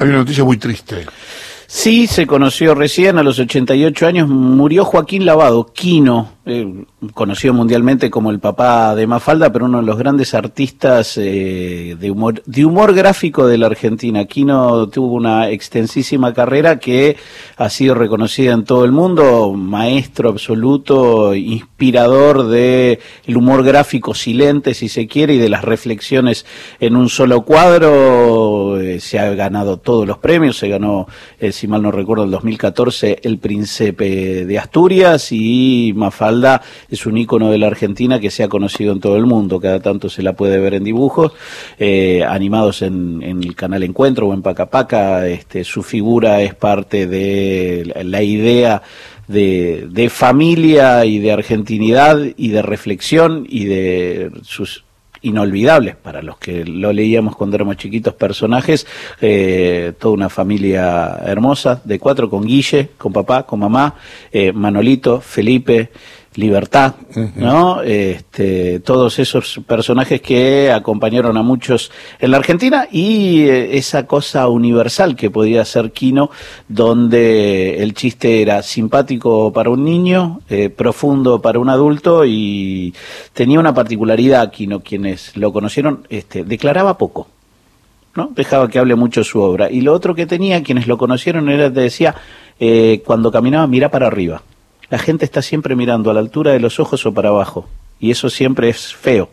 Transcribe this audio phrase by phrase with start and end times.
[0.00, 1.04] Hay una noticia muy triste.
[1.66, 6.84] Sí, se conoció recién, a los 88 años, murió Joaquín Lavado, Quino, eh,
[7.14, 12.10] conocido mundialmente como el papá de Mafalda, pero uno de los grandes artistas eh, de,
[12.10, 14.24] humor, de humor gráfico de la Argentina.
[14.24, 17.16] Quino tuvo una extensísima carrera que
[17.56, 22.98] ha sido reconocida en todo el mundo, maestro absoluto, inspirador de
[23.28, 26.44] humor gráfico silente, si se quiere, y de las reflexiones
[26.80, 28.80] en un solo cuadro.
[28.80, 31.06] Eh, se ha ganado todos los premios, se ganó
[31.52, 36.39] si mal no recuerdo, el 2014, El Príncipe de Asturias y Mafalda
[36.90, 39.80] es un ícono de la Argentina que se ha conocido en todo el mundo, cada
[39.80, 41.32] tanto se la puede ver en dibujos,
[41.78, 47.92] eh, animados en, el canal Encuentro o en Pacapaca, este, su figura es parte de
[48.04, 48.82] la idea
[49.28, 54.84] de, de, familia y de argentinidad y de reflexión y de sus
[55.22, 58.86] inolvidables para los que lo leíamos cuando éramos chiquitos, personajes,
[59.20, 63.94] eh, toda una familia hermosa, de cuatro, con Guille, con papá, con mamá,
[64.32, 65.90] eh, Manolito, Felipe,
[66.36, 66.94] Libertad,
[67.34, 67.82] ¿no?
[67.82, 74.46] Este, todos esos personajes que acompañaron a muchos en la Argentina y eh, esa cosa
[74.46, 76.30] universal que podía ser Kino,
[76.68, 82.94] donde el chiste era simpático para un niño, eh, profundo para un adulto y
[83.32, 87.26] tenía una particularidad Kino, quienes lo conocieron, este, declaraba poco.
[88.14, 88.30] ¿no?
[88.36, 89.68] Dejaba que hable mucho su obra.
[89.68, 92.14] Y lo otro que tenía, quienes lo conocieron, era, decía,
[92.60, 94.42] eh, cuando caminaba, mira para arriba
[94.90, 97.66] la gente está siempre mirando a la altura de los ojos o para abajo,
[97.98, 99.30] y eso siempre es feo.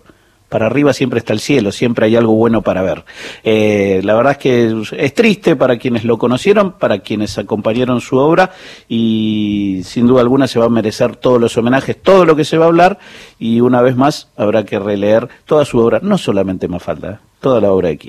[0.49, 3.03] Para arriba siempre está el cielo, siempre hay algo bueno para ver.
[3.43, 8.15] Eh, la verdad es que es triste para quienes lo conocieron, para quienes acompañaron su
[8.15, 8.51] obra
[8.87, 12.57] y sin duda alguna se va a merecer todos los homenajes, todo lo que se
[12.57, 12.97] va a hablar
[13.37, 17.17] y una vez más habrá que releer toda su obra, no solamente Mafalda, ¿eh?
[17.41, 18.05] toda la obra de aquí.